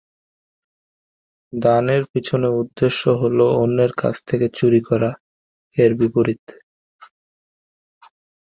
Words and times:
দানের 1.53 2.03
পিছনে 2.11 2.47
উদ্দেশ্য 2.61 3.01
হল 3.21 3.37
"অন্যের 3.57 3.91
কাছ 3.97 4.15
থেকে 4.27 4.45
চুরি 4.57 4.81
করা" 4.89 5.11
এর 5.77 5.91
বিপরীত। 5.99 6.43